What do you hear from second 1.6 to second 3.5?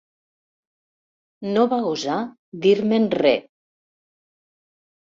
va gosar dir-me'n re.